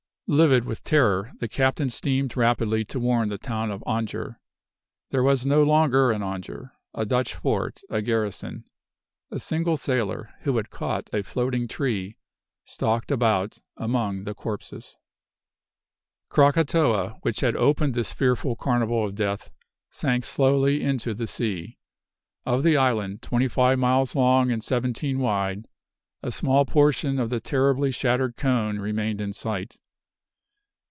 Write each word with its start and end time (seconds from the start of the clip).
Livid 0.33 0.63
with 0.63 0.81
terror, 0.85 1.33
the 1.41 1.47
captain 1.49 1.89
steamed 1.89 2.37
rapidly 2.37 2.85
to 2.85 3.01
warn 3.01 3.27
the 3.27 3.37
town 3.37 3.69
of 3.69 3.81
Anjer. 3.85 4.37
There 5.09 5.23
was 5.23 5.45
no 5.45 5.61
longer 5.61 6.09
an 6.11 6.21
Anjer, 6.21 6.71
a 6.93 7.05
Dutch 7.05 7.33
fort, 7.35 7.81
a 7.89 8.01
garrison. 8.01 8.63
A 9.29 9.41
single 9.41 9.75
sailor, 9.75 10.29
who 10.43 10.55
had 10.55 10.69
caught 10.69 11.09
a 11.13 11.21
floating 11.21 11.67
tree, 11.67 12.15
stalked 12.63 13.11
about 13.11 13.57
among 13.75 14.23
the 14.23 14.33
corpses. 14.33 14.95
Krakatoa, 16.29 17.17
which 17.23 17.41
had 17.41 17.57
opened 17.57 17.93
this 17.93 18.13
fearful 18.13 18.55
carnival 18.55 19.05
of 19.05 19.15
death, 19.15 19.51
sank 19.89 20.23
slowly 20.23 20.81
into 20.81 21.13
the 21.13 21.27
sea. 21.27 21.77
Of 22.45 22.63
the 22.63 22.77
island, 22.77 23.21
twenty 23.21 23.49
five 23.49 23.79
miles 23.79 24.15
long 24.15 24.49
and 24.49 24.63
seventeen 24.63 25.19
wide, 25.19 25.67
a 26.23 26.31
small 26.31 26.63
portion 26.63 27.19
of 27.19 27.29
the 27.29 27.41
terribly 27.41 27.91
shattered 27.91 28.37
cone 28.37 28.79
remained 28.79 29.19
in 29.19 29.33
sight. 29.33 29.77